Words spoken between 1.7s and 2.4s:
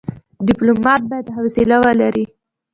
ولري.